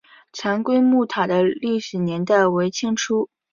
[0.33, 3.29] 澹归墓塔的历史年代为清初。